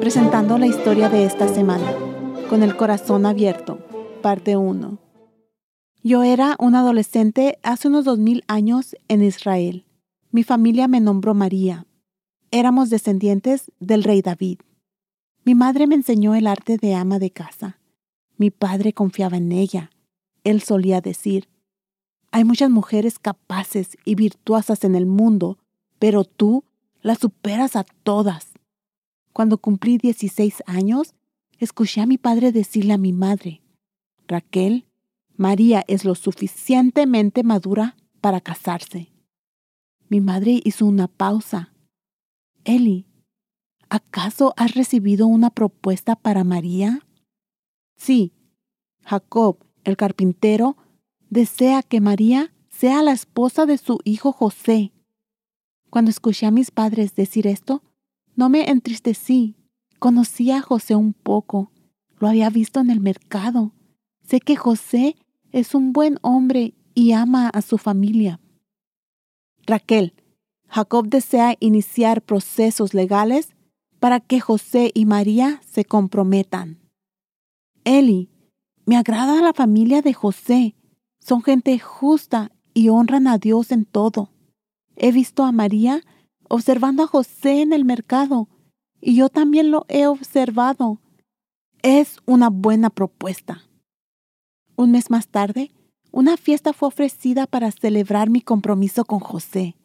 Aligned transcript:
Presentando 0.00 0.58
la 0.58 0.66
historia 0.66 1.08
de 1.08 1.24
esta 1.24 1.48
semana, 1.48 1.92
con 2.48 2.62
el 2.62 2.76
corazón 2.76 3.26
abierto, 3.26 3.78
parte 4.22 4.56
1. 4.56 4.98
Yo 6.02 6.22
era 6.22 6.56
un 6.60 6.74
adolescente 6.76 7.58
hace 7.62 7.88
unos 7.88 8.04
dos 8.04 8.18
mil 8.18 8.44
años 8.46 8.94
en 9.08 9.24
Israel. 9.24 9.84
Mi 10.30 10.44
familia 10.44 10.86
me 10.86 11.00
nombró 11.00 11.34
María. 11.34 11.86
Éramos 12.50 12.90
descendientes 12.90 13.72
del 13.80 14.04
rey 14.04 14.22
David. 14.22 14.60
Mi 15.44 15.54
madre 15.54 15.86
me 15.86 15.96
enseñó 15.96 16.34
el 16.34 16.46
arte 16.46 16.76
de 16.76 16.94
ama 16.94 17.18
de 17.18 17.30
casa. 17.30 17.80
Mi 18.36 18.50
padre 18.50 18.92
confiaba 18.92 19.36
en 19.36 19.50
ella. 19.50 19.90
Él 20.44 20.62
solía 20.62 21.00
decir, 21.00 21.48
hay 22.30 22.44
muchas 22.44 22.70
mujeres 22.70 23.18
capaces 23.18 23.96
y 24.04 24.14
virtuosas 24.14 24.84
en 24.84 24.94
el 24.94 25.06
mundo, 25.06 25.58
pero 25.98 26.24
tú 26.24 26.64
las 27.00 27.18
superas 27.18 27.76
a 27.76 27.84
todas. 28.02 28.55
Cuando 29.36 29.58
cumplí 29.58 29.98
16 29.98 30.62
años, 30.64 31.14
escuché 31.58 32.00
a 32.00 32.06
mi 32.06 32.16
padre 32.16 32.52
decirle 32.52 32.94
a 32.94 32.96
mi 32.96 33.12
madre, 33.12 33.60
Raquel, 34.26 34.86
María 35.36 35.84
es 35.88 36.06
lo 36.06 36.14
suficientemente 36.14 37.42
madura 37.42 37.96
para 38.22 38.40
casarse. 38.40 39.12
Mi 40.08 40.22
madre 40.22 40.62
hizo 40.64 40.86
una 40.86 41.06
pausa. 41.06 41.74
Eli, 42.64 43.08
¿acaso 43.90 44.54
has 44.56 44.72
recibido 44.72 45.26
una 45.26 45.50
propuesta 45.50 46.16
para 46.16 46.42
María? 46.42 47.06
Sí, 47.94 48.32
Jacob, 49.02 49.58
el 49.84 49.98
carpintero, 49.98 50.78
desea 51.28 51.82
que 51.82 52.00
María 52.00 52.54
sea 52.70 53.02
la 53.02 53.12
esposa 53.12 53.66
de 53.66 53.76
su 53.76 53.98
hijo 54.04 54.32
José. 54.32 54.94
Cuando 55.90 56.10
escuché 56.10 56.46
a 56.46 56.50
mis 56.50 56.70
padres 56.70 57.14
decir 57.14 57.46
esto, 57.46 57.82
no 58.36 58.48
me 58.48 58.70
entristecí. 58.70 59.56
Conocía 59.98 60.58
a 60.58 60.62
José 60.62 60.94
un 60.94 61.14
poco. 61.14 61.72
Lo 62.18 62.28
había 62.28 62.50
visto 62.50 62.80
en 62.80 62.90
el 62.90 63.00
mercado. 63.00 63.72
Sé 64.22 64.40
que 64.40 64.56
José 64.56 65.16
es 65.52 65.74
un 65.74 65.92
buen 65.92 66.18
hombre 66.22 66.74
y 66.94 67.12
ama 67.12 67.48
a 67.48 67.62
su 67.62 67.78
familia. 67.78 68.40
Raquel, 69.66 70.14
Jacob 70.68 71.08
desea 71.08 71.56
iniciar 71.60 72.22
procesos 72.22 72.94
legales 72.94 73.54
para 74.00 74.20
que 74.20 74.40
José 74.40 74.90
y 74.94 75.06
María 75.06 75.60
se 75.66 75.84
comprometan. 75.84 76.78
Eli, 77.84 78.30
me 78.84 78.96
agrada 78.96 79.40
la 79.40 79.52
familia 79.52 80.02
de 80.02 80.12
José. 80.12 80.76
Son 81.20 81.42
gente 81.42 81.78
justa 81.78 82.52
y 82.74 82.88
honran 82.88 83.26
a 83.26 83.38
Dios 83.38 83.72
en 83.72 83.84
todo. 83.84 84.30
He 84.96 85.12
visto 85.12 85.44
a 85.44 85.52
María 85.52 86.02
observando 86.48 87.02
a 87.02 87.06
José 87.06 87.62
en 87.62 87.72
el 87.72 87.84
mercado 87.84 88.48
y 89.00 89.16
yo 89.16 89.28
también 89.28 89.70
lo 89.70 89.84
he 89.88 90.06
observado. 90.06 91.00
Es 91.82 92.18
una 92.26 92.50
buena 92.50 92.90
propuesta. 92.90 93.62
Un 94.76 94.90
mes 94.90 95.10
más 95.10 95.28
tarde, 95.28 95.70
una 96.10 96.36
fiesta 96.36 96.72
fue 96.72 96.88
ofrecida 96.88 97.46
para 97.46 97.70
celebrar 97.70 98.30
mi 98.30 98.40
compromiso 98.40 99.04
con 99.04 99.20
José. 99.20 99.76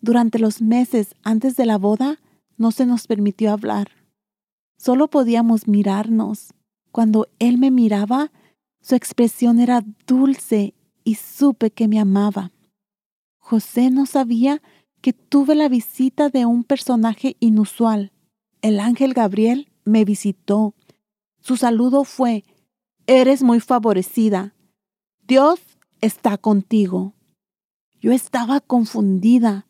Durante 0.00 0.38
los 0.38 0.60
meses 0.60 1.14
antes 1.22 1.56
de 1.56 1.66
la 1.66 1.78
boda, 1.78 2.20
no 2.56 2.72
se 2.72 2.86
nos 2.86 3.06
permitió 3.06 3.52
hablar. 3.52 3.88
Solo 4.76 5.08
podíamos 5.08 5.68
mirarnos. 5.68 6.52
Cuando 6.90 7.28
él 7.38 7.58
me 7.58 7.70
miraba, 7.70 8.32
su 8.80 8.96
expresión 8.96 9.60
era 9.60 9.84
dulce 10.06 10.74
y 11.04 11.14
supe 11.14 11.70
que 11.70 11.88
me 11.88 12.00
amaba. 12.00 12.52
José 13.38 13.90
no 13.90 14.06
sabía 14.06 14.60
que 15.02 15.12
tuve 15.12 15.56
la 15.56 15.68
visita 15.68 16.28
de 16.28 16.46
un 16.46 16.62
personaje 16.62 17.36
inusual. 17.40 18.12
El 18.62 18.78
ángel 18.78 19.12
Gabriel 19.14 19.68
me 19.84 20.04
visitó. 20.04 20.74
Su 21.40 21.56
saludo 21.56 22.04
fue, 22.04 22.44
Eres 23.08 23.42
muy 23.42 23.58
favorecida. 23.58 24.54
Dios 25.26 25.60
está 26.00 26.38
contigo. 26.38 27.14
Yo 28.00 28.12
estaba 28.12 28.60
confundida. 28.60 29.66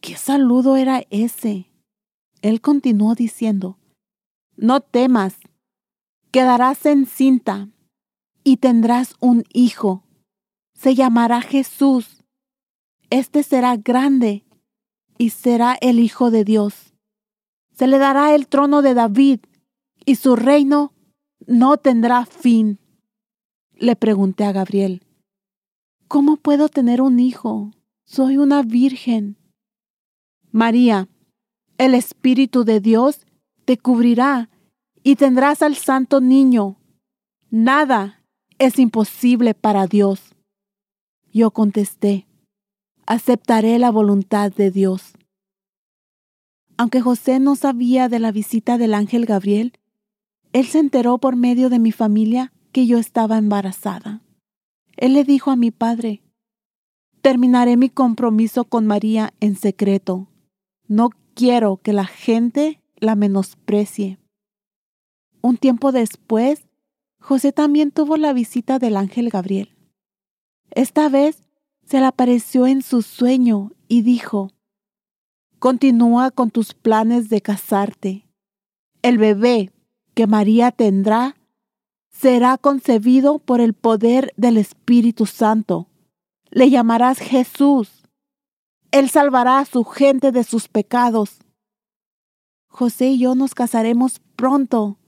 ¿Qué 0.00 0.16
saludo 0.16 0.76
era 0.76 1.04
ese? 1.10 1.70
Él 2.42 2.60
continuó 2.60 3.14
diciendo, 3.14 3.78
No 4.56 4.80
temas, 4.80 5.36
quedarás 6.32 6.84
encinta 6.84 7.68
y 8.42 8.56
tendrás 8.56 9.14
un 9.20 9.44
hijo. 9.52 10.02
Se 10.74 10.96
llamará 10.96 11.40
Jesús. 11.42 12.24
Este 13.08 13.44
será 13.44 13.76
grande 13.76 14.44
y 15.18 15.30
será 15.30 15.76
el 15.80 15.98
Hijo 15.98 16.30
de 16.30 16.44
Dios. 16.44 16.94
Se 17.72 17.86
le 17.86 17.98
dará 17.98 18.34
el 18.34 18.46
trono 18.46 18.82
de 18.82 18.94
David 18.94 19.40
y 20.04 20.16
su 20.16 20.36
reino 20.36 20.92
no 21.46 21.76
tendrá 21.76 22.26
fin. 22.26 22.78
Le 23.74 23.96
pregunté 23.96 24.44
a 24.44 24.52
Gabriel, 24.52 25.02
¿cómo 26.08 26.36
puedo 26.36 26.68
tener 26.68 27.02
un 27.02 27.18
hijo? 27.18 27.72
Soy 28.04 28.36
una 28.36 28.62
virgen. 28.62 29.36
María, 30.52 31.08
el 31.78 31.94
Espíritu 31.94 32.64
de 32.64 32.80
Dios 32.80 33.26
te 33.64 33.76
cubrirá 33.76 34.50
y 35.02 35.16
tendrás 35.16 35.62
al 35.62 35.74
santo 35.74 36.20
niño. 36.20 36.76
Nada 37.50 38.22
es 38.58 38.78
imposible 38.78 39.54
para 39.54 39.86
Dios. 39.86 40.34
Yo 41.32 41.50
contesté, 41.50 42.28
aceptaré 43.06 43.78
la 43.78 43.90
voluntad 43.90 44.52
de 44.52 44.70
Dios. 44.70 45.12
Aunque 46.76 47.00
José 47.00 47.38
no 47.38 47.56
sabía 47.56 48.08
de 48.08 48.18
la 48.18 48.32
visita 48.32 48.78
del 48.78 48.94
ángel 48.94 49.26
Gabriel, 49.26 49.78
él 50.52 50.66
se 50.66 50.78
enteró 50.78 51.18
por 51.18 51.36
medio 51.36 51.68
de 51.68 51.78
mi 51.78 51.92
familia 51.92 52.52
que 52.72 52.86
yo 52.86 52.98
estaba 52.98 53.38
embarazada. 53.38 54.22
Él 54.96 55.14
le 55.14 55.24
dijo 55.24 55.50
a 55.50 55.56
mi 55.56 55.70
padre, 55.70 56.22
terminaré 57.22 57.76
mi 57.76 57.88
compromiso 57.88 58.64
con 58.64 58.86
María 58.86 59.32
en 59.40 59.56
secreto. 59.56 60.28
No 60.86 61.10
quiero 61.34 61.78
que 61.78 61.92
la 61.92 62.04
gente 62.04 62.80
la 62.96 63.14
menosprecie. 63.14 64.18
Un 65.40 65.56
tiempo 65.56 65.92
después, 65.92 66.66
José 67.20 67.52
también 67.52 67.90
tuvo 67.90 68.16
la 68.16 68.32
visita 68.32 68.78
del 68.78 68.96
ángel 68.96 69.30
Gabriel. 69.30 69.74
Esta 70.70 71.08
vez 71.08 71.43
se 71.84 72.00
le 72.00 72.06
apareció 72.06 72.66
en 72.66 72.82
su 72.82 73.02
sueño 73.02 73.72
y 73.88 74.02
dijo, 74.02 74.50
Continúa 75.58 76.30
con 76.30 76.50
tus 76.50 76.74
planes 76.74 77.28
de 77.28 77.40
casarte. 77.40 78.26
El 79.02 79.18
bebé 79.18 79.72
que 80.14 80.26
María 80.26 80.72
tendrá 80.72 81.36
será 82.10 82.58
concebido 82.58 83.38
por 83.38 83.60
el 83.60 83.74
poder 83.74 84.32
del 84.36 84.56
Espíritu 84.56 85.26
Santo. 85.26 85.88
Le 86.50 86.70
llamarás 86.70 87.18
Jesús. 87.18 88.04
Él 88.90 89.10
salvará 89.10 89.58
a 89.58 89.64
su 89.64 89.84
gente 89.84 90.32
de 90.32 90.44
sus 90.44 90.68
pecados. 90.68 91.40
José 92.68 93.08
y 93.08 93.18
yo 93.18 93.34
nos 93.34 93.54
casaremos 93.54 94.20
pronto. 94.36 94.98